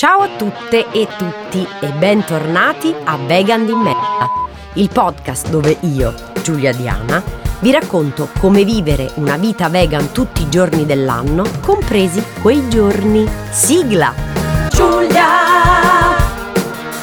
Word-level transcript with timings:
Ciao 0.00 0.20
a 0.20 0.28
tutte 0.38 0.90
e 0.92 1.06
tutti 1.18 1.68
e 1.78 1.88
bentornati 1.88 2.94
a 3.04 3.18
Vegan 3.18 3.66
di 3.66 3.74
Merda, 3.74 4.30
il 4.76 4.88
podcast 4.88 5.50
dove 5.50 5.76
io, 5.80 6.14
Giulia 6.42 6.72
Diana, 6.72 7.22
vi 7.58 7.70
racconto 7.70 8.30
come 8.38 8.64
vivere 8.64 9.10
una 9.16 9.36
vita 9.36 9.68
vegan 9.68 10.10
tutti 10.10 10.40
i 10.40 10.48
giorni 10.48 10.86
dell'anno, 10.86 11.44
compresi 11.60 12.24
quei 12.40 12.66
giorni. 12.70 13.28
Sigla! 13.50 14.14
Giulia, 14.70 15.26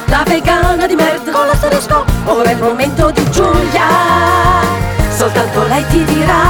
la 0.06 0.24
vegana 0.26 0.84
di 0.88 0.96
merda 0.96 1.30
con 1.30 1.46
l'asterisco, 1.46 2.04
ora 2.24 2.50
è 2.50 2.54
il 2.54 2.60
momento 2.60 3.12
di 3.12 3.30
Giulia, 3.30 3.86
soltanto 5.10 5.68
lei 5.68 5.86
ti 5.86 6.02
dirà 6.02 6.47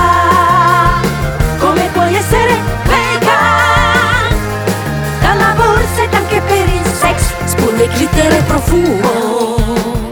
profumo. 8.78 10.06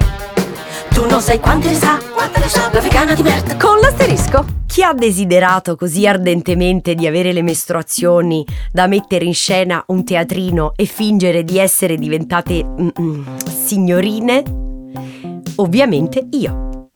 Tu 0.90 1.06
non 1.06 1.20
sai 1.20 1.38
quante 1.40 1.68
ne 1.68 1.74
sa, 1.74 1.98
quante 2.12 2.40
ne 2.40 2.48
sa, 2.48 2.70
la 2.72 2.80
vegana 2.80 3.14
di 3.14 3.22
merda 3.22 3.56
con 3.56 3.78
l'asterisco. 3.78 4.44
Chi 4.66 4.82
ha 4.82 4.92
desiderato 4.92 5.76
così 5.76 6.06
ardentemente 6.06 6.94
di 6.94 7.06
avere 7.06 7.32
le 7.32 7.42
mestruazioni 7.42 8.44
da 8.70 8.86
mettere 8.86 9.24
in 9.24 9.34
scena 9.34 9.82
un 9.88 10.04
teatrino 10.04 10.72
e 10.76 10.84
fingere 10.84 11.44
di 11.44 11.58
essere 11.58 11.96
diventate 11.96 12.62
mm, 12.64 12.88
mm, 13.00 13.26
signorine? 13.46 14.42
Ovviamente 15.56 16.26
io. 16.32 16.88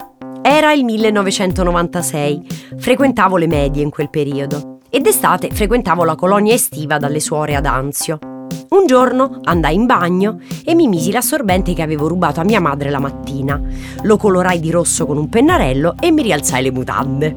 Era 0.42 0.72
il 0.72 0.84
1996, 0.84 2.46
frequentavo 2.78 3.36
le 3.36 3.46
medie 3.46 3.82
in 3.82 3.90
quel 3.90 4.10
periodo 4.10 4.78
ed 4.90 5.02
d'estate 5.02 5.50
frequentavo 5.50 6.04
la 6.04 6.16
colonia 6.16 6.54
estiva 6.54 6.98
dalle 6.98 7.20
suore 7.20 7.54
ad 7.54 7.66
Anzio. 7.66 8.29
Un 8.70 8.86
giorno 8.86 9.40
andai 9.44 9.74
in 9.74 9.86
bagno 9.86 10.38
e 10.64 10.74
mi 10.74 10.88
misi 10.88 11.10
l'assorbente 11.10 11.74
che 11.74 11.82
avevo 11.82 12.08
rubato 12.08 12.40
a 12.40 12.44
mia 12.44 12.60
madre 12.60 12.90
la 12.90 12.98
mattina. 12.98 13.60
Lo 14.02 14.16
colorai 14.16 14.60
di 14.60 14.70
rosso 14.70 15.06
con 15.06 15.16
un 15.16 15.28
pennarello 15.28 15.94
e 16.00 16.10
mi 16.10 16.22
rialzai 16.22 16.62
le 16.62 16.70
mutande. 16.70 17.36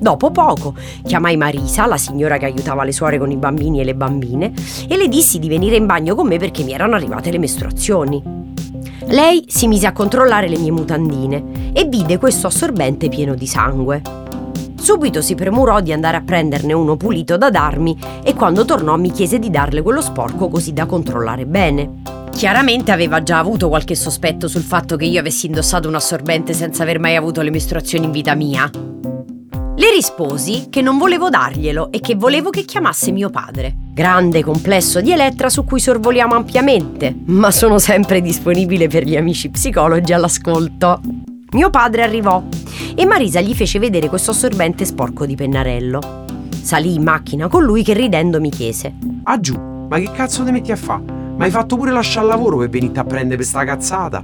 Dopo 0.00 0.30
poco 0.30 0.74
chiamai 1.04 1.36
Marisa, 1.36 1.86
la 1.86 1.96
signora 1.96 2.38
che 2.38 2.44
aiutava 2.44 2.84
le 2.84 2.92
suore 2.92 3.18
con 3.18 3.32
i 3.32 3.36
bambini 3.36 3.80
e 3.80 3.84
le 3.84 3.96
bambine, 3.96 4.52
e 4.86 4.96
le 4.96 5.08
dissi 5.08 5.40
di 5.40 5.48
venire 5.48 5.74
in 5.76 5.86
bagno 5.86 6.14
con 6.14 6.28
me 6.28 6.38
perché 6.38 6.62
mi 6.62 6.72
erano 6.72 6.94
arrivate 6.94 7.32
le 7.32 7.38
mestruazioni. 7.38 8.22
Lei 9.06 9.44
si 9.48 9.66
mise 9.66 9.86
a 9.86 9.92
controllare 9.92 10.48
le 10.48 10.58
mie 10.58 10.70
mutandine 10.70 11.72
e 11.72 11.86
vide 11.86 12.18
questo 12.18 12.46
assorbente 12.46 13.08
pieno 13.08 13.34
di 13.34 13.46
sangue. 13.46 14.27
Subito 14.88 15.20
si 15.20 15.34
premurò 15.34 15.80
di 15.80 15.92
andare 15.92 16.16
a 16.16 16.22
prenderne 16.22 16.72
uno 16.72 16.96
pulito 16.96 17.36
da 17.36 17.50
darmi 17.50 17.94
e 18.24 18.32
quando 18.32 18.64
tornò 18.64 18.96
mi 18.96 19.10
chiese 19.10 19.38
di 19.38 19.50
darle 19.50 19.82
quello 19.82 20.00
sporco 20.00 20.48
così 20.48 20.72
da 20.72 20.86
controllare 20.86 21.44
bene. 21.44 22.00
Chiaramente 22.30 22.90
aveva 22.90 23.22
già 23.22 23.38
avuto 23.38 23.68
qualche 23.68 23.94
sospetto 23.94 24.48
sul 24.48 24.62
fatto 24.62 24.96
che 24.96 25.04
io 25.04 25.20
avessi 25.20 25.44
indossato 25.44 25.88
un 25.88 25.96
assorbente 25.96 26.54
senza 26.54 26.84
aver 26.84 27.00
mai 27.00 27.16
avuto 27.16 27.42
le 27.42 27.50
mestruazioni 27.50 28.06
in 28.06 28.12
vita 28.12 28.34
mia. 28.34 28.70
Le 28.72 29.90
risposi 29.94 30.68
che 30.70 30.80
non 30.80 30.96
volevo 30.96 31.28
darglielo 31.28 31.92
e 31.92 32.00
che 32.00 32.14
volevo 32.14 32.48
che 32.48 32.64
chiamasse 32.64 33.12
mio 33.12 33.28
padre. 33.28 33.74
Grande 33.92 34.42
complesso 34.42 35.02
di 35.02 35.12
Elettra 35.12 35.50
su 35.50 35.64
cui 35.64 35.80
sorvoliamo 35.80 36.34
ampiamente, 36.34 37.14
ma 37.26 37.50
sono 37.50 37.78
sempre 37.78 38.22
disponibile 38.22 38.88
per 38.88 39.04
gli 39.04 39.18
amici 39.18 39.50
psicologi 39.50 40.14
all'ascolto. 40.14 41.00
Mio 41.50 41.70
padre 41.70 42.02
arrivò 42.02 42.42
e 42.98 43.06
Marisa 43.06 43.40
gli 43.40 43.54
fece 43.54 43.78
vedere 43.78 44.08
questo 44.08 44.32
assorbente 44.32 44.84
sporco 44.84 45.24
di 45.24 45.36
pennarello. 45.36 46.24
Salì 46.50 46.94
in 46.94 47.04
macchina 47.04 47.46
con 47.46 47.62
lui 47.62 47.84
che 47.84 47.92
ridendo 47.92 48.40
mi 48.40 48.50
chiese: 48.50 48.92
Ah 49.22 49.38
giù, 49.38 49.56
ma 49.88 49.98
che 50.00 50.10
cazzo 50.10 50.42
ti 50.42 50.50
metti 50.50 50.72
a 50.72 50.76
fa? 50.76 50.96
Ma 50.96 51.44
hai 51.44 51.50
fatto 51.52 51.76
pure 51.76 51.92
lasciare 51.92 52.26
il 52.26 52.32
lavoro 52.32 52.56
per 52.56 52.68
venirti 52.68 52.98
a 52.98 53.04
prendere 53.04 53.36
per 53.36 53.44
sta 53.44 53.64
cazzata? 53.64 54.20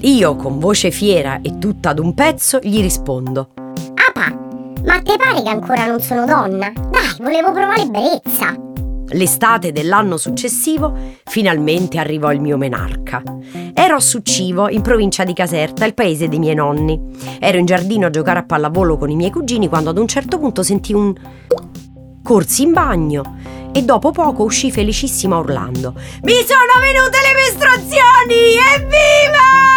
Io, 0.00 0.34
con 0.34 0.58
voce 0.58 0.90
fiera 0.90 1.40
e 1.40 1.58
tutta 1.58 1.90
ad 1.90 2.00
un 2.00 2.12
pezzo, 2.14 2.58
gli 2.60 2.80
rispondo: 2.80 3.50
Apa, 3.54 4.36
ma 4.84 5.00
te 5.00 5.14
pare 5.16 5.40
che 5.40 5.48
ancora 5.48 5.86
non 5.86 6.00
sono 6.00 6.26
donna? 6.26 6.72
Dai, 6.74 7.14
volevo 7.20 7.52
provare 7.52 7.82
ebbrezza. 7.82 8.52
L'estate 9.10 9.72
dell'anno 9.72 10.16
successivo 10.16 10.94
finalmente 11.24 11.98
arrivò 11.98 12.32
il 12.32 12.40
mio 12.40 12.56
menarca. 12.56 13.22
Ero 13.72 13.96
a 13.96 14.00
Succivo, 14.00 14.68
in 14.68 14.82
provincia 14.82 15.24
di 15.24 15.32
Caserta, 15.32 15.84
il 15.84 15.94
paese 15.94 16.28
dei 16.28 16.38
miei 16.38 16.54
nonni. 16.54 17.00
Ero 17.38 17.58
in 17.58 17.64
giardino 17.64 18.06
a 18.06 18.10
giocare 18.10 18.40
a 18.40 18.44
pallavolo 18.44 18.98
con 18.98 19.10
i 19.10 19.16
miei 19.16 19.30
cugini 19.30 19.68
quando 19.68 19.90
ad 19.90 19.98
un 19.98 20.06
certo 20.06 20.38
punto 20.38 20.62
sentii 20.62 20.94
un... 20.94 21.14
corsi 22.22 22.62
in 22.62 22.72
bagno 22.72 23.36
e 23.72 23.82
dopo 23.82 24.10
poco 24.10 24.42
uscì 24.42 24.70
felicissima 24.70 25.36
urlando 25.36 25.94
Mi 26.22 26.34
sono 26.46 26.80
venute 26.80 27.18
le 27.22 27.34
mestruazioni! 27.34 28.56
Evviva! 28.74 29.67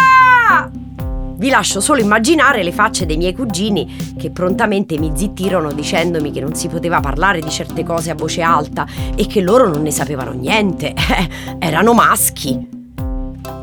Lascio 1.52 1.82
solo 1.82 2.00
immaginare 2.00 2.62
le 2.62 2.72
facce 2.72 3.04
dei 3.04 3.18
miei 3.18 3.34
cugini 3.34 4.14
che 4.18 4.30
prontamente 4.30 4.98
mi 4.98 5.12
zittirono 5.14 5.70
dicendomi 5.70 6.32
che 6.32 6.40
non 6.40 6.54
si 6.54 6.66
poteva 6.66 7.00
parlare 7.00 7.40
di 7.40 7.50
certe 7.50 7.84
cose 7.84 8.10
a 8.10 8.14
voce 8.14 8.40
alta 8.40 8.86
e 9.14 9.26
che 9.26 9.42
loro 9.42 9.68
non 9.68 9.82
ne 9.82 9.90
sapevano 9.90 10.32
niente. 10.32 10.94
Erano 11.60 11.92
maschi. 11.92 12.58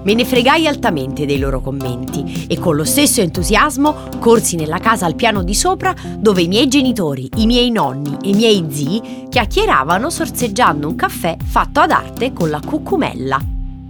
Me 0.03 0.13
ne 0.13 0.23
fregai 0.23 0.67
altamente 0.67 1.25
dei 1.25 1.39
loro 1.39 1.61
commenti 1.61 2.45
e 2.47 2.59
con 2.59 2.75
lo 2.75 2.83
stesso 2.83 3.21
entusiasmo 3.21 4.09
corsi 4.19 4.55
nella 4.55 4.77
casa 4.77 5.07
al 5.07 5.15
piano 5.15 5.41
di 5.41 5.55
sopra 5.55 5.95
dove 6.15 6.43
i 6.43 6.47
miei 6.47 6.67
genitori, 6.67 7.27
i 7.37 7.47
miei 7.47 7.71
nonni 7.71 8.17
e 8.21 8.29
i 8.29 8.33
miei 8.33 8.67
zii 8.69 9.27
chiacchieravano 9.29 10.11
sorseggiando 10.11 10.87
un 10.87 10.95
caffè 10.95 11.35
fatto 11.43 11.79
ad 11.79 11.89
arte 11.89 12.33
con 12.33 12.51
la 12.51 12.61
cucumella. 12.63 13.39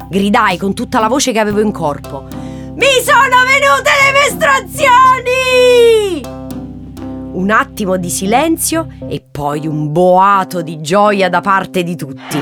Gridai 0.10 0.58
con 0.58 0.74
tutta 0.74 1.00
la 1.00 1.10
voce 1.10 1.34
che 1.34 1.40
avevo 1.40 1.60
in 1.60 1.74
corpo. 1.74 2.48
Mi 2.80 3.04
sono 3.04 3.44
venute 3.70 3.90
le 4.04 4.12
mestruazioni! 4.12 5.38
Un 7.32 7.52
attimo 7.52 7.98
di 7.98 8.10
silenzio 8.10 8.88
e 9.08 9.24
poi 9.30 9.68
un 9.68 9.92
boato 9.92 10.64
di 10.64 10.82
gioia 10.82 11.30
da 11.30 11.42
parte 11.42 11.84
di 11.84 11.96
tutti. 11.96 12.42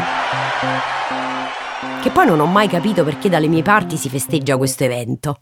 Che 2.01 2.09
poi 2.09 2.25
non 2.25 2.39
ho 2.39 2.45
mai 2.45 2.69
capito 2.69 3.03
perché 3.03 3.27
dalle 3.29 3.47
mie 3.47 3.61
parti 3.61 3.97
si 3.97 4.07
festeggia 4.07 4.55
questo 4.57 4.85
evento. 4.85 5.41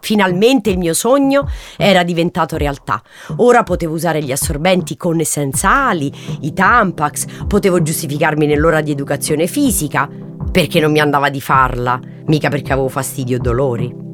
Finalmente 0.00 0.70
il 0.70 0.78
mio 0.78 0.94
sogno 0.94 1.46
era 1.76 2.02
diventato 2.04 2.56
realtà. 2.56 3.02
Ora 3.36 3.62
potevo 3.64 3.92
usare 3.94 4.22
gli 4.22 4.32
assorbenti 4.32 4.96
con 4.96 5.20
e 5.20 5.24
senza 5.24 5.88
ali, 5.88 6.10
i 6.42 6.52
Tampax, 6.52 7.44
potevo 7.46 7.82
giustificarmi 7.82 8.46
nell'ora 8.46 8.80
di 8.80 8.92
educazione 8.92 9.46
fisica, 9.48 10.08
perché 10.50 10.80
non 10.80 10.92
mi 10.92 11.00
andava 11.00 11.28
di 11.28 11.40
farla, 11.40 12.00
mica 12.26 12.48
perché 12.48 12.72
avevo 12.72 12.88
fastidio 12.88 13.38
o 13.38 13.40
dolori. 13.40 14.05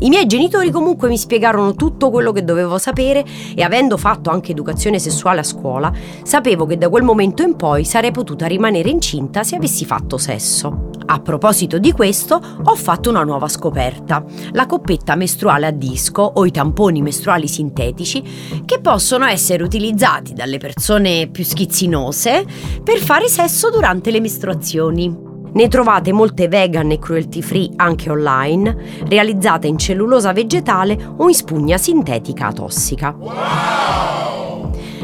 I 0.00 0.08
miei 0.08 0.26
genitori 0.26 0.70
comunque 0.70 1.08
mi 1.08 1.16
spiegarono 1.16 1.74
tutto 1.74 2.10
quello 2.10 2.32
che 2.32 2.44
dovevo 2.44 2.78
sapere 2.78 3.24
e 3.54 3.62
avendo 3.62 3.96
fatto 3.96 4.30
anche 4.30 4.52
educazione 4.52 4.98
sessuale 4.98 5.40
a 5.40 5.44
scuola, 5.44 5.92
sapevo 6.22 6.66
che 6.66 6.76
da 6.76 6.88
quel 6.88 7.04
momento 7.04 7.42
in 7.42 7.56
poi 7.56 7.84
sarei 7.84 8.10
potuta 8.10 8.46
rimanere 8.46 8.90
incinta 8.90 9.44
se 9.44 9.56
avessi 9.56 9.84
fatto 9.84 10.18
sesso. 10.18 10.90
A 11.06 11.20
proposito 11.20 11.78
di 11.78 11.92
questo, 11.92 12.40
ho 12.62 12.74
fatto 12.76 13.10
una 13.10 13.24
nuova 13.24 13.48
scoperta, 13.48 14.24
la 14.52 14.66
coppetta 14.66 15.14
mestruale 15.14 15.66
a 15.66 15.70
disco 15.70 16.22
o 16.22 16.44
i 16.46 16.50
tamponi 16.50 17.02
mestruali 17.02 17.46
sintetici 17.46 18.62
che 18.64 18.80
possono 18.80 19.26
essere 19.26 19.62
utilizzati 19.62 20.32
dalle 20.32 20.58
persone 20.58 21.28
più 21.30 21.44
schizzinose 21.44 22.44
per 22.82 22.98
fare 22.98 23.28
sesso 23.28 23.70
durante 23.70 24.10
le 24.10 24.20
mestruazioni. 24.20 25.33
Ne 25.54 25.68
trovate 25.68 26.12
molte 26.12 26.48
vegan 26.48 26.90
e 26.90 26.98
cruelty 26.98 27.40
free 27.40 27.70
anche 27.76 28.10
online, 28.10 28.76
realizzate 29.06 29.68
in 29.68 29.78
cellulosa 29.78 30.32
vegetale 30.32 30.98
o 31.16 31.28
in 31.28 31.34
spugna 31.34 31.78
sintetica 31.78 32.52
tossica. 32.52 33.16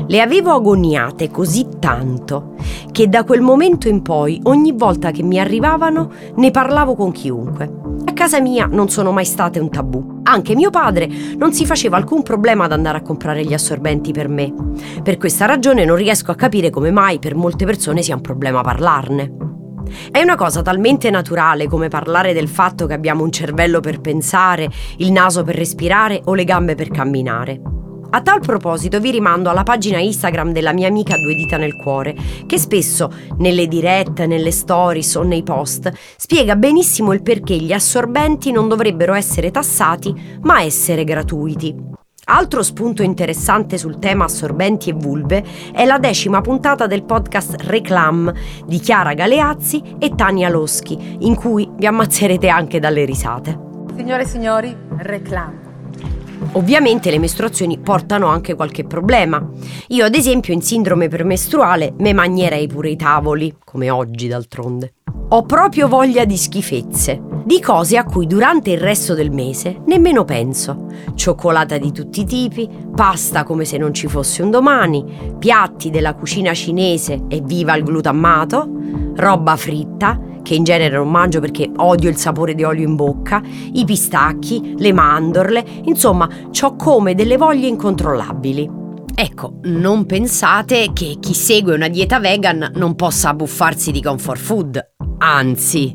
Le 0.08 0.20
avevo 0.20 0.50
agoniate 0.50 1.30
così 1.30 1.68
tanto 1.78 2.54
che 2.90 3.08
da 3.08 3.22
quel 3.22 3.42
momento 3.42 3.86
in 3.86 4.02
poi, 4.02 4.40
ogni 4.42 4.72
volta 4.72 5.12
che 5.12 5.22
mi 5.22 5.38
arrivavano, 5.38 6.10
ne 6.34 6.50
parlavo 6.50 6.96
con 6.96 7.12
chiunque. 7.12 7.72
A 8.06 8.12
casa 8.12 8.40
mia 8.40 8.66
non 8.66 8.88
sono 8.88 9.12
mai 9.12 9.26
state 9.26 9.60
un 9.60 9.70
tabù. 9.70 10.18
Anche 10.24 10.56
mio 10.56 10.70
padre 10.70 11.08
non 11.36 11.52
si 11.52 11.64
faceva 11.64 11.96
alcun 11.96 12.24
problema 12.24 12.64
ad 12.64 12.72
andare 12.72 12.98
a 12.98 13.02
comprare 13.02 13.44
gli 13.44 13.54
assorbenti 13.54 14.10
per 14.10 14.28
me. 14.28 14.52
Per 15.00 15.16
questa 15.16 15.46
ragione 15.46 15.84
non 15.84 15.94
riesco 15.94 16.32
a 16.32 16.34
capire 16.34 16.70
come 16.70 16.90
mai 16.90 17.20
per 17.20 17.36
molte 17.36 17.64
persone 17.64 18.02
sia 18.02 18.16
un 18.16 18.20
problema 18.20 18.62
parlarne. 18.62 19.49
È 20.10 20.20
una 20.20 20.36
cosa 20.36 20.62
talmente 20.62 21.10
naturale 21.10 21.68
come 21.68 21.88
parlare 21.88 22.32
del 22.32 22.48
fatto 22.48 22.86
che 22.86 22.94
abbiamo 22.94 23.22
un 23.22 23.30
cervello 23.30 23.80
per 23.80 24.00
pensare, 24.00 24.70
il 24.98 25.12
naso 25.12 25.42
per 25.42 25.56
respirare 25.56 26.20
o 26.24 26.34
le 26.34 26.44
gambe 26.44 26.74
per 26.74 26.90
camminare. 26.90 27.60
A 28.12 28.22
tal 28.22 28.40
proposito 28.40 28.98
vi 28.98 29.12
rimando 29.12 29.50
alla 29.50 29.62
pagina 29.62 29.98
Instagram 29.98 30.50
della 30.50 30.72
mia 30.72 30.88
amica 30.88 31.14
Due 31.16 31.34
Dita 31.34 31.56
nel 31.56 31.76
Cuore, 31.76 32.16
che 32.44 32.58
spesso 32.58 33.08
nelle 33.38 33.68
dirette, 33.68 34.26
nelle 34.26 34.50
stories 34.50 35.14
o 35.14 35.22
nei 35.22 35.44
post 35.44 35.92
spiega 36.16 36.56
benissimo 36.56 37.12
il 37.12 37.22
perché 37.22 37.56
gli 37.56 37.72
assorbenti 37.72 38.50
non 38.50 38.66
dovrebbero 38.66 39.14
essere 39.14 39.52
tassati, 39.52 40.38
ma 40.42 40.60
essere 40.60 41.04
gratuiti. 41.04 41.98
Altro 42.32 42.62
spunto 42.62 43.02
interessante 43.02 43.76
sul 43.76 43.98
tema 43.98 44.26
assorbenti 44.26 44.88
e 44.88 44.92
vulve 44.92 45.44
è 45.72 45.84
la 45.84 45.98
decima 45.98 46.40
puntata 46.40 46.86
del 46.86 47.02
podcast 47.02 47.56
Reclam 47.62 48.32
di 48.64 48.78
Chiara 48.78 49.14
Galeazzi 49.14 49.96
e 49.98 50.14
Tania 50.14 50.48
Loschi, 50.48 51.16
in 51.22 51.34
cui 51.34 51.68
vi 51.74 51.86
ammazzerete 51.86 52.48
anche 52.48 52.78
dalle 52.78 53.04
risate. 53.04 53.58
Signore 53.96 54.22
e 54.22 54.26
signori, 54.26 54.76
Reclam. 54.98 55.58
Ovviamente 56.52 57.10
le 57.10 57.18
mestruazioni 57.18 57.80
portano 57.80 58.28
anche 58.28 58.54
qualche 58.54 58.84
problema. 58.84 59.44
Io 59.88 60.04
ad 60.04 60.14
esempio 60.14 60.54
in 60.54 60.62
sindrome 60.62 61.08
premestruale 61.08 61.94
me 61.98 62.12
mangerei 62.12 62.68
pure 62.68 62.90
i 62.90 62.96
tavoli, 62.96 63.56
come 63.64 63.90
oggi 63.90 64.28
d'altronde. 64.28 64.94
Ho 65.30 65.42
proprio 65.42 65.88
voglia 65.88 66.24
di 66.24 66.36
schifezze, 66.36 67.20
di 67.44 67.60
cose 67.60 67.96
a 67.96 68.04
cui 68.04 68.26
durante 68.26 68.70
il 68.70 68.78
resto 68.78 69.14
del 69.14 69.30
mese 69.30 69.80
nemmeno 69.86 70.24
penso. 70.24 70.86
Cioccolata 71.14 71.78
di 71.78 71.92
tutti 71.92 72.20
i 72.20 72.24
tipi, 72.24 72.68
pasta 72.94 73.44
come 73.44 73.64
se 73.64 73.78
non 73.78 73.94
ci 73.94 74.06
fosse 74.08 74.42
un 74.42 74.50
domani, 74.50 75.34
piatti 75.38 75.90
della 75.90 76.14
cucina 76.14 76.52
cinese 76.52 77.24
e 77.28 77.40
viva 77.42 77.76
il 77.76 77.84
glutammato, 77.84 78.68
roba 79.16 79.56
fritta, 79.56 80.20
che 80.42 80.54
in 80.54 80.64
genere 80.64 80.96
non 80.96 81.10
mangio 81.10 81.40
perché 81.40 81.70
odio 81.76 82.08
il 82.08 82.16
sapore 82.16 82.54
di 82.54 82.64
olio 82.64 82.86
in 82.86 82.96
bocca, 82.96 83.42
i 83.72 83.84
pistacchi, 83.84 84.74
le 84.78 84.92
mandorle, 84.92 85.64
insomma, 85.84 86.28
ho 86.62 86.76
come 86.76 87.14
delle 87.14 87.36
voglie 87.36 87.68
incontrollabili. 87.68 88.78
Ecco, 89.14 89.56
non 89.64 90.06
pensate 90.06 90.92
che 90.94 91.16
chi 91.20 91.34
segue 91.34 91.74
una 91.74 91.88
dieta 91.88 92.18
vegan 92.20 92.72
non 92.76 92.94
possa 92.94 93.30
abbuffarsi 93.30 93.90
di 93.90 94.00
comfort 94.00 94.40
food. 94.40 94.80
Anzi, 95.18 95.94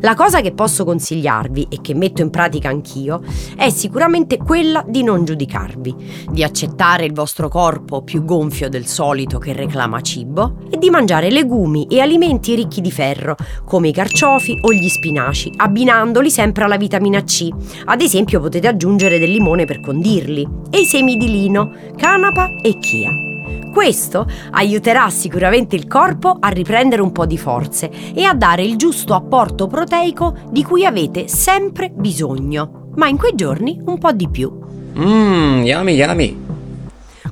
la 0.00 0.14
cosa 0.14 0.40
che 0.40 0.52
posso 0.52 0.84
consigliarvi 0.84 1.66
e 1.70 1.80
che 1.80 1.94
metto 1.94 2.22
in 2.22 2.30
pratica 2.30 2.68
anch'io 2.68 3.22
è 3.56 3.70
sicuramente 3.70 4.36
quella 4.38 4.84
di 4.86 5.02
non 5.02 5.24
giudicarvi, 5.24 5.94
di 6.30 6.42
accettare 6.42 7.04
il 7.04 7.12
vostro 7.12 7.48
corpo 7.48 8.02
più 8.02 8.24
gonfio 8.24 8.68
del 8.68 8.86
solito 8.86 9.38
che 9.38 9.52
reclama 9.52 10.00
cibo 10.00 10.56
e 10.70 10.78
di 10.78 10.90
mangiare 10.90 11.30
legumi 11.30 11.86
e 11.88 12.00
alimenti 12.00 12.54
ricchi 12.54 12.80
di 12.80 12.90
ferro, 12.90 13.36
come 13.64 13.88
i 13.88 13.92
carciofi 13.92 14.58
o 14.62 14.72
gli 14.72 14.88
spinaci, 14.88 15.52
abbinandoli 15.56 16.30
sempre 16.30 16.64
alla 16.64 16.76
vitamina 16.76 17.22
C. 17.22 17.48
Ad 17.86 18.00
esempio 18.00 18.40
potete 18.40 18.68
aggiungere 18.68 19.18
del 19.18 19.30
limone 19.30 19.64
per 19.64 19.80
condirli 19.80 20.46
e 20.70 20.80
i 20.80 20.84
semi 20.84 21.16
di 21.16 21.30
lino, 21.30 21.72
canapa 21.96 22.48
e 22.62 22.78
chia. 22.78 23.29
Questo 23.72 24.26
aiuterà 24.50 25.08
sicuramente 25.10 25.76
il 25.76 25.86
corpo 25.86 26.36
a 26.40 26.48
riprendere 26.48 27.02
un 27.02 27.12
po' 27.12 27.24
di 27.24 27.38
forze 27.38 27.90
e 28.14 28.24
a 28.24 28.34
dare 28.34 28.62
il 28.62 28.76
giusto 28.76 29.14
apporto 29.14 29.68
proteico 29.68 30.34
di 30.50 30.64
cui 30.64 30.84
avete 30.84 31.28
sempre 31.28 31.90
bisogno, 31.90 32.90
ma 32.96 33.06
in 33.06 33.16
quei 33.16 33.34
giorni 33.34 33.80
un 33.84 33.98
po' 33.98 34.12
di 34.12 34.28
più. 34.28 34.50
Mmm, 34.96 35.62
yummy 35.62 35.94
yummy. 35.94 36.48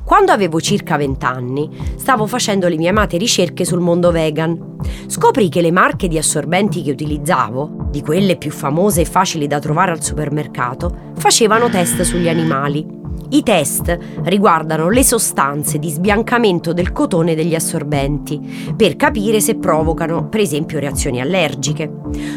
Quando 0.04 0.32
avevo 0.32 0.58
circa 0.58 0.96
20 0.96 1.26
anni, 1.26 1.68
stavo 1.96 2.26
facendo 2.26 2.66
le 2.66 2.76
mie 2.76 2.88
amate 2.88 3.18
ricerche 3.18 3.66
sul 3.66 3.80
mondo 3.80 4.10
vegan. 4.10 4.76
Scoprì 5.06 5.50
che 5.50 5.60
le 5.60 5.70
marche 5.70 6.08
di 6.08 6.16
assorbenti 6.16 6.82
che 6.82 6.92
utilizzavo, 6.92 7.88
di 7.90 8.00
quelle 8.00 8.36
più 8.36 8.50
famose 8.50 9.02
e 9.02 9.04
facili 9.04 9.46
da 9.46 9.58
trovare 9.58 9.90
al 9.90 10.02
supermercato, 10.02 11.12
facevano 11.18 11.68
test 11.68 12.00
sugli 12.02 12.28
animali 12.28 12.97
i 13.30 13.42
test 13.42 13.96
riguardano 14.22 14.88
le 14.88 15.04
sostanze 15.04 15.78
di 15.78 15.90
sbiancamento 15.90 16.72
del 16.72 16.92
cotone 16.92 17.34
degli 17.34 17.54
assorbenti 17.54 18.72
per 18.74 18.96
capire 18.96 19.40
se 19.40 19.56
provocano, 19.56 20.28
per 20.28 20.40
esempio, 20.40 20.78
reazioni 20.78 21.20
allergiche. 21.20 21.92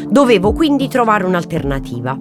Dovevo 0.08 0.52
quindi 0.52 0.88
trovare 0.88 1.24
un'alternativa. 1.24 2.18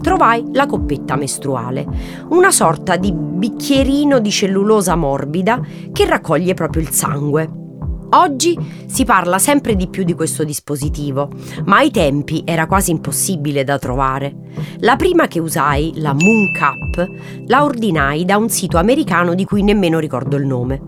Trovai 0.00 0.44
la 0.52 0.66
coppetta 0.66 1.16
mestruale, 1.16 1.86
una 2.28 2.50
sorta 2.50 2.96
di 2.96 3.12
bicchierino 3.12 4.18
di 4.18 4.30
cellulosa 4.30 4.96
morbida 4.96 5.60
che 5.92 6.04
raccoglie 6.06 6.54
proprio 6.54 6.82
il 6.82 6.90
sangue. 6.90 7.63
Oggi 8.10 8.56
si 8.86 9.04
parla 9.04 9.38
sempre 9.38 9.74
di 9.74 9.88
più 9.88 10.04
di 10.04 10.14
questo 10.14 10.44
dispositivo, 10.44 11.30
ma 11.64 11.78
ai 11.78 11.90
tempi 11.90 12.42
era 12.44 12.66
quasi 12.66 12.92
impossibile 12.92 13.64
da 13.64 13.78
trovare. 13.78 14.34
La 14.78 14.96
prima 14.96 15.26
che 15.26 15.40
usai, 15.40 15.92
la 15.96 16.12
Moon 16.12 16.50
Cup, 16.52 17.06
la 17.46 17.64
ordinai 17.64 18.24
da 18.24 18.36
un 18.36 18.48
sito 18.48 18.78
americano 18.78 19.34
di 19.34 19.44
cui 19.44 19.62
nemmeno 19.62 19.98
ricordo 19.98 20.36
il 20.36 20.46
nome. 20.46 20.80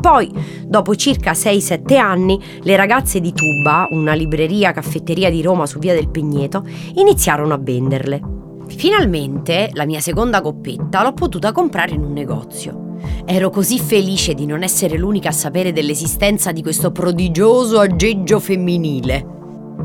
Poi, 0.00 0.30
dopo 0.66 0.94
circa 0.96 1.32
6-7 1.32 1.96
anni, 1.96 2.38
le 2.62 2.76
ragazze 2.76 3.20
di 3.20 3.32
Tuba, 3.32 3.86
una 3.90 4.12
libreria 4.12 4.72
caffetteria 4.72 5.30
di 5.30 5.40
Roma 5.40 5.66
su 5.66 5.78
via 5.78 5.94
del 5.94 6.10
Pegneto, 6.10 6.66
iniziarono 6.96 7.54
a 7.54 7.58
venderle. 7.58 8.20
Finalmente 8.66 9.70
la 9.72 9.86
mia 9.86 10.00
seconda 10.00 10.40
coppetta 10.40 11.02
l'ho 11.02 11.12
potuta 11.12 11.52
comprare 11.52 11.94
in 11.94 12.02
un 12.02 12.12
negozio. 12.12 12.83
Ero 13.24 13.50
così 13.50 13.78
felice 13.78 14.34
di 14.34 14.46
non 14.46 14.62
essere 14.62 14.96
l'unica 14.96 15.30
a 15.30 15.32
sapere 15.32 15.72
dell'esistenza 15.72 16.52
di 16.52 16.62
questo 16.62 16.92
prodigioso 16.92 17.80
aggeggio 17.80 18.40
femminile. 18.40 19.26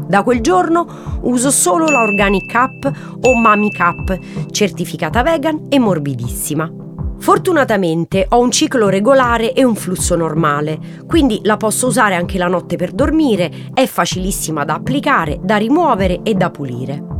Da 0.07 0.23
quel 0.23 0.41
giorno 0.41 1.19
uso 1.21 1.51
solo 1.51 1.87
la 1.87 2.01
Organic 2.01 2.51
Cup 2.51 3.17
o 3.21 3.35
Mami 3.35 3.71
Cup, 3.71 4.17
certificata 4.51 5.23
vegan 5.23 5.67
e 5.69 5.79
morbidissima. 5.79 6.71
Fortunatamente 7.19 8.25
ho 8.29 8.39
un 8.39 8.49
ciclo 8.49 8.87
regolare 8.87 9.53
e 9.53 9.63
un 9.63 9.75
flusso 9.75 10.15
normale, 10.15 10.79
quindi 11.05 11.41
la 11.43 11.57
posso 11.57 11.87
usare 11.87 12.15
anche 12.15 12.37
la 12.37 12.47
notte 12.47 12.75
per 12.75 12.91
dormire, 12.91 13.51
è 13.73 13.85
facilissima 13.85 14.63
da 14.63 14.75
applicare, 14.75 15.39
da 15.41 15.57
rimuovere 15.57 16.21
e 16.23 16.33
da 16.33 16.49
pulire 16.49 17.17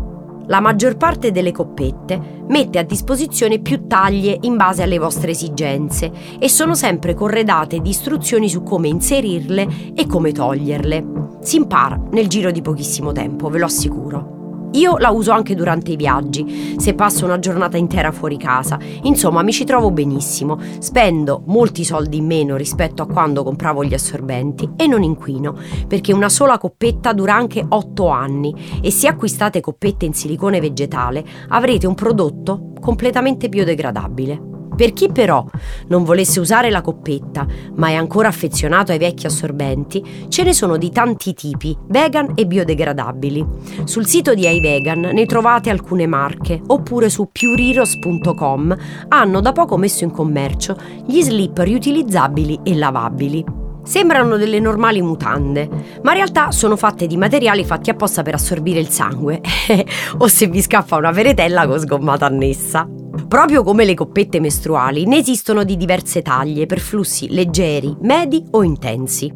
la 0.50 0.60
maggior 0.60 0.98
parte 0.98 1.32
delle 1.32 1.52
coppette 1.52 2.44
mette 2.48 2.80
a 2.80 2.84
disposizione 2.84 3.60
più 3.60 3.88
taglie 3.88 4.38
in 4.42 4.58
base 4.58 4.84
alle 4.84 4.98
vostre 4.98 5.32
esigenze 5.32 6.12
e 6.40 6.50
sono 6.50 6.74
sempre 6.74 7.14
corredate 7.14 7.80
di 7.80 7.90
istruzioni 7.90 8.50
su 8.50 8.64
come 8.64 8.88
inserirle 8.88 9.94
e 9.94 10.08
come 10.08 10.32
toglierle. 10.32 11.38
Si 11.42 11.56
impara 11.58 12.02
nel 12.12 12.28
giro 12.28 12.52
di 12.52 12.62
pochissimo 12.62 13.12
tempo, 13.12 13.50
ve 13.50 13.60
lo 13.60 13.66
assicuro. 13.66 14.39
Io 14.74 14.98
la 14.98 15.10
uso 15.10 15.32
anche 15.32 15.56
durante 15.56 15.92
i 15.92 15.96
viaggi, 15.96 16.76
se 16.78 16.94
passo 16.94 17.26
una 17.26 17.40
giornata 17.40 17.78
intera 17.78 18.12
fuori 18.12 18.38
casa. 18.38 18.78
Insomma, 19.04 19.42
mi 19.42 19.52
ci 19.52 19.66
trovo 19.66 19.92
benissimo. 19.92 20.60
Spendo 20.80 21.44
molti 21.48 21.84
soldi 21.84 22.18
in 22.18 22.26
meno 22.26 22.56
rispetto 22.56 23.02
a 23.02 23.08
quando 23.08 23.44
compravo 23.44 23.84
gli 23.84 23.94
assorbenti 23.94 24.70
e 24.76 24.86
non 24.86 25.02
inquino, 25.02 25.56
perché 25.88 26.14
una 26.14 26.30
sola 26.30 26.58
coppetta 26.58 27.14
dura 27.14 27.34
anche 27.34 27.66
8 27.68 28.08
anni 28.10 28.80
e 28.82 28.92
se 28.92 29.08
acquistate 29.08 29.60
coppette 29.60 30.06
in 30.06 30.14
silicone 30.14 30.60
vegetale 30.60 31.26
avrete 31.50 31.88
un 31.88 31.96
prodotto 31.96 32.74
completamente 32.80 33.50
biodegradabile. 33.50 34.59
Per 34.80 34.94
chi 34.94 35.12
però 35.12 35.44
non 35.88 36.06
volesse 36.06 36.40
usare 36.40 36.70
la 36.70 36.80
coppetta, 36.80 37.46
ma 37.76 37.90
è 37.90 37.96
ancora 37.96 38.30
affezionato 38.30 38.94
ai 38.94 38.98
vecchi 38.98 39.26
assorbenti, 39.26 40.02
ce 40.30 40.44
ne 40.44 40.54
sono 40.54 40.78
di 40.78 40.90
tanti 40.90 41.34
tipi, 41.34 41.78
vegan 41.90 42.32
e 42.34 42.46
biodegradabili. 42.46 43.46
Sul 43.84 44.08
sito 44.08 44.34
di 44.34 44.48
iVegan 44.48 45.02
ne 45.12 45.26
trovate 45.26 45.70
alcune 45.70 46.08
marche, 46.08 46.62
oppure 46.66 47.10
su 47.10 47.28
puriros.com 47.30 48.78
hanno 49.10 49.42
da 49.42 49.52
poco 49.52 49.76
messo 49.76 50.06
in 50.06 50.12
commercio 50.12 50.78
gli 51.06 51.22
slip 51.24 51.58
riutilizzabili 51.58 52.62
e 52.64 52.76
lavabili. 52.78 53.44
Sembrano 53.84 54.38
delle 54.38 54.62
normali 54.62 55.02
mutande, 55.02 55.68
ma 56.04 56.12
in 56.12 56.18
realtà 56.20 56.52
sono 56.52 56.78
fatte 56.78 57.06
di 57.06 57.18
materiali 57.18 57.66
fatti 57.66 57.90
apposta 57.90 58.22
per 58.22 58.36
assorbire 58.36 58.80
il 58.80 58.88
sangue, 58.88 59.42
o 60.20 60.28
se 60.28 60.48
vi 60.48 60.62
scappa 60.62 60.96
una 60.96 61.12
veretella 61.12 61.68
con 61.68 61.80
sgommata 61.80 62.28
annessa. 62.28 62.99
Proprio 63.30 63.62
come 63.62 63.86
le 63.86 63.94
coppette 63.94 64.40
mestruali, 64.40 65.06
ne 65.06 65.18
esistono 65.18 65.64
di 65.64 65.78
diverse 65.78 66.24
taglie 66.24 66.66
per 66.66 66.80
flussi 66.80 67.30
leggeri, 67.30 67.96
medi 68.02 68.44
o 68.54 68.64
intensi. 68.64 69.32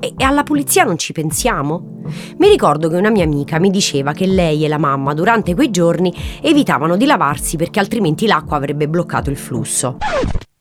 E 0.00 0.14
alla 0.18 0.42
pulizia 0.42 0.82
non 0.82 0.98
ci 0.98 1.12
pensiamo? 1.12 2.00
Mi 2.38 2.48
ricordo 2.48 2.88
che 2.88 2.96
una 2.96 3.10
mia 3.10 3.22
amica 3.22 3.60
mi 3.60 3.70
diceva 3.70 4.10
che 4.10 4.26
lei 4.26 4.64
e 4.64 4.68
la 4.68 4.78
mamma 4.78 5.14
durante 5.14 5.54
quei 5.54 5.70
giorni 5.70 6.12
evitavano 6.42 6.96
di 6.96 7.06
lavarsi 7.06 7.56
perché 7.56 7.78
altrimenti 7.78 8.26
l'acqua 8.26 8.56
avrebbe 8.56 8.88
bloccato 8.88 9.30
il 9.30 9.36
flusso. 9.36 9.98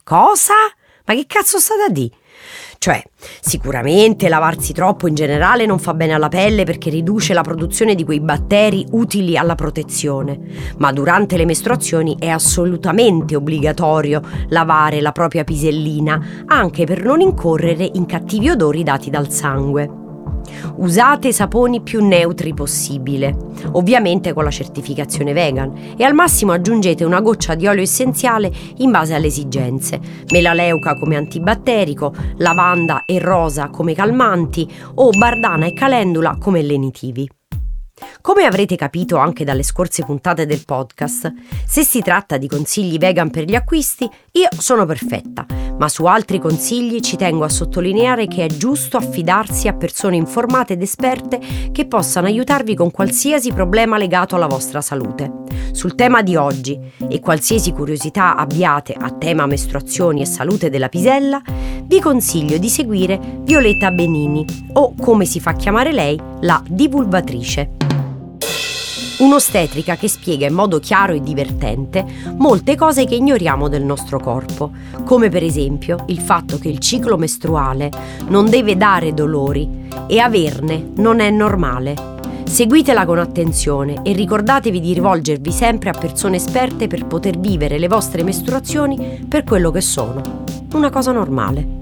Cosa? 0.03 0.53
Ma 1.05 1.15
che 1.15 1.25
cazzo 1.25 1.57
sta 1.57 1.73
da 1.75 1.91
di? 1.91 2.11
Cioè, 2.87 3.03
sicuramente 3.41 4.29
lavarsi 4.29 4.71
troppo 4.71 5.09
in 5.09 5.13
generale 5.13 5.65
non 5.65 5.77
fa 5.77 5.93
bene 5.93 6.13
alla 6.13 6.29
pelle 6.29 6.63
perché 6.63 6.89
riduce 6.89 7.33
la 7.33 7.41
produzione 7.41 7.95
di 7.95 8.05
quei 8.05 8.21
batteri 8.21 8.85
utili 8.91 9.35
alla 9.35 9.55
protezione, 9.55 10.39
ma 10.77 10.93
durante 10.93 11.35
le 11.35 11.43
mestruazioni 11.43 12.15
è 12.17 12.29
assolutamente 12.29 13.35
obbligatorio 13.35 14.21
lavare 14.47 15.01
la 15.01 15.11
propria 15.11 15.43
pisellina, 15.43 16.45
anche 16.45 16.85
per 16.85 17.03
non 17.03 17.19
incorrere 17.19 17.89
in 17.93 18.05
cattivi 18.05 18.51
odori 18.51 18.83
dati 18.83 19.09
dal 19.09 19.29
sangue. 19.31 20.06
Usate 20.75 21.31
saponi 21.31 21.81
più 21.81 22.05
neutri 22.05 22.53
possibile, 22.53 23.35
ovviamente 23.73 24.33
con 24.33 24.43
la 24.43 24.49
certificazione 24.49 25.33
vegan, 25.33 25.95
e 25.97 26.03
al 26.03 26.13
massimo 26.13 26.51
aggiungete 26.51 27.03
una 27.03 27.21
goccia 27.21 27.55
di 27.55 27.67
olio 27.67 27.83
essenziale 27.83 28.51
in 28.77 28.91
base 28.91 29.13
alle 29.13 29.27
esigenze, 29.27 29.99
melaleuca 30.31 30.95
come 30.95 31.15
antibatterico, 31.15 32.13
lavanda 32.37 33.03
e 33.05 33.19
rosa 33.19 33.69
come 33.69 33.93
calmanti 33.93 34.67
o 34.95 35.09
bardana 35.09 35.65
e 35.65 35.73
calendula 35.73 36.37
come 36.39 36.61
lenitivi. 36.61 37.36
Come 38.21 38.43
avrete 38.43 38.75
capito 38.75 39.17
anche 39.17 39.43
dalle 39.43 39.63
scorse 39.63 40.03
puntate 40.03 40.45
del 40.45 40.65
podcast, 40.65 41.33
se 41.65 41.83
si 41.83 42.01
tratta 42.01 42.37
di 42.37 42.47
consigli 42.47 42.97
vegan 42.97 43.29
per 43.29 43.45
gli 43.45 43.55
acquisti, 43.55 44.09
io 44.33 44.47
sono 44.57 44.85
perfetta, 44.85 45.45
ma 45.77 45.87
su 45.89 46.05
altri 46.05 46.39
consigli 46.39 46.99
ci 46.99 47.15
tengo 47.15 47.43
a 47.43 47.49
sottolineare 47.49 48.27
che 48.27 48.45
è 48.45 48.47
giusto 48.47 48.97
affidarsi 48.97 49.67
a 49.67 49.73
persone 49.73 50.15
informate 50.15 50.73
ed 50.73 50.81
esperte 50.81 51.39
che 51.71 51.87
possano 51.87 52.27
aiutarvi 52.27 52.75
con 52.75 52.91
qualsiasi 52.91 53.51
problema 53.51 53.97
legato 53.97 54.35
alla 54.35 54.47
vostra 54.47 54.81
salute. 54.81 55.31
Sul 55.71 55.95
tema 55.95 56.21
di 56.21 56.35
oggi 56.35 56.77
e 57.07 57.19
qualsiasi 57.19 57.71
curiosità 57.71 58.35
abbiate 58.35 58.93
a 58.93 59.09
tema 59.11 59.45
mestruazioni 59.45 60.21
e 60.21 60.25
salute 60.25 60.69
della 60.69 60.89
pisella, 60.89 61.41
vi 61.83 61.99
consiglio 62.01 62.57
di 62.57 62.69
seguire 62.69 63.19
Violetta 63.43 63.89
Benini 63.91 64.45
o 64.73 64.93
come 64.99 65.25
si 65.25 65.39
fa 65.39 65.53
chiamare 65.53 65.93
lei, 65.93 66.19
la 66.41 66.61
divulvatrice. 66.67 67.86
Un'ostetrica 69.19 69.95
che 69.95 70.07
spiega 70.07 70.45
in 70.45 70.53
modo 70.53 70.79
chiaro 70.79 71.13
e 71.13 71.21
divertente 71.21 72.05
molte 72.35 72.75
cose 72.75 73.05
che 73.05 73.15
ignoriamo 73.15 73.67
del 73.67 73.83
nostro 73.83 74.19
corpo, 74.19 74.71
come 75.05 75.29
per 75.29 75.41
esempio 75.41 76.03
il 76.07 76.19
fatto 76.19 76.59
che 76.59 76.67
il 76.67 76.77
ciclo 76.77 77.17
mestruale 77.17 77.89
non 78.27 78.47
deve 78.47 78.77
dare 78.77 79.15
dolori 79.15 79.87
e 80.05 80.19
averne 80.19 80.91
non 80.97 81.19
è 81.19 81.31
normale. 81.31 82.15
Seguitela 82.43 83.05
con 83.05 83.17
attenzione 83.17 84.01
e 84.03 84.13
ricordatevi 84.13 84.79
di 84.79 84.93
rivolgervi 84.93 85.51
sempre 85.51 85.89
a 85.89 85.97
persone 85.97 86.35
esperte 86.35 86.85
per 86.85 87.07
poter 87.07 87.39
vivere 87.39 87.79
le 87.79 87.87
vostre 87.87 88.23
mestruazioni 88.23 89.25
per 89.27 89.43
quello 89.43 89.71
che 89.71 89.81
sono, 89.81 90.43
una 90.73 90.91
cosa 90.91 91.11
normale. 91.11 91.76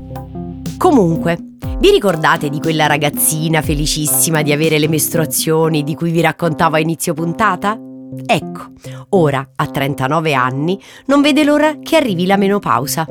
Comunque, 0.78 1.38
vi 1.80 1.90
ricordate 1.90 2.50
di 2.50 2.60
quella 2.60 2.86
ragazzina 2.86 3.62
felicissima 3.62 4.42
di 4.42 4.52
avere 4.52 4.78
le 4.78 4.88
mestruazioni 4.88 5.84
di 5.84 5.96
cui 5.96 6.12
vi 6.12 6.22
raccontavo 6.22 6.76
a 6.76 6.80
inizio 6.80 7.14
puntata? 7.14 7.78
Ecco, 8.26 8.68
ora, 9.10 9.48
a 9.56 9.68
39 9.68 10.34
anni, 10.34 10.82
non 11.08 11.22
vede 11.22 11.44
l'ora 11.44 11.78
che 11.82 11.96
arrivi 11.96 12.26
la 12.26 12.38
menopausa. 12.38 13.06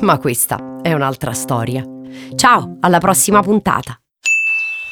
Ma 0.00 0.18
questa 0.18 0.78
è 0.82 0.92
un'altra 0.92 1.32
storia. 1.32 1.84
Ciao, 2.34 2.76
alla 2.80 2.98
prossima 2.98 3.40
puntata! 3.40 3.98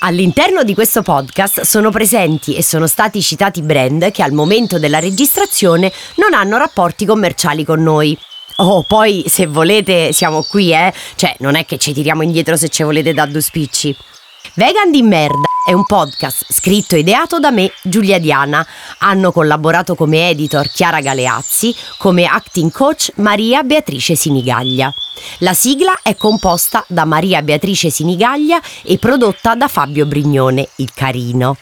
All'interno 0.01 0.65
di 0.65 0.75
questo 0.75 1.03
podcast 1.03 1.63
sono 1.63 1.91
presenti 1.91 2.55
e 2.55 2.63
sono 2.63 2.87
stati 2.87 3.23
citati 3.23 3.63
brand 3.63 4.11
che 4.11 4.23
al 4.23 4.33
momento 4.33 4.79
della 4.79 4.99
registrazione 4.99 5.91
non 6.17 6.35
hanno 6.35 6.59
rapporti 6.59 7.07
commerciali 7.07 7.65
con 7.65 7.83
noi. 7.83 8.17
Oh, 8.57 8.83
poi 8.83 9.25
se 9.27 9.47
volete 9.47 10.13
siamo 10.13 10.45
qui, 10.45 10.73
eh? 10.73 10.93
Cioè, 11.17 11.35
non 11.41 11.57
è 11.57 11.65
che 11.65 11.77
ci 11.77 11.93
tiriamo 11.93 12.23
indietro 12.23 12.57
se 12.57 12.69
ci 12.69 12.85
volete 12.85 13.13
da 13.13 13.27
due 13.27 13.41
spicci. 13.41 13.97
Vegan 14.55 14.93
di 14.93 15.03
merda 15.03 15.43
è 15.67 15.73
un 15.73 15.85
podcast 15.85 16.53
scritto 16.53 16.95
e 16.95 17.01
ideato 17.01 17.41
da 17.41 17.51
me, 17.51 17.73
Giulia 17.83 18.21
Diana. 18.21 18.65
Hanno 18.99 19.33
collaborato 19.33 19.97
come 19.97 20.29
editor 20.29 20.69
Chiara 20.71 21.01
Galeazzi, 21.01 21.75
come 21.99 22.27
acting 22.27 22.71
coach 22.71 23.11
Maria 23.17 23.65
Beatrice 23.65 24.15
Sinigaglia. 24.15 24.95
La 25.39 25.55
sigla 25.55 25.99
è 26.03 26.15
composta 26.15 26.85
da 26.87 27.05
Maria 27.05 27.43
Beatrice 27.43 27.91
Sinigaglia 27.91 28.61
e 28.85 28.99
prodotta 28.99 29.57
da 29.57 29.67
Fabio 29.67 30.07
Brignone, 30.07 30.69
il 30.77 30.93
carino. 30.95 31.57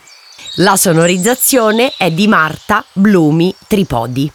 La 0.57 0.77
sonorizzazione 0.77 1.95
è 1.97 2.11
di 2.11 2.27
Marta 2.27 2.85
Blumi 2.93 3.55
Tripodi. 3.67 4.31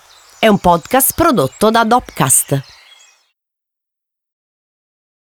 È 0.47 0.49
un 0.49 0.59
podcast 0.59 1.13
prodotto 1.13 1.69
da 1.69 1.83
Dopcast. 1.83 2.76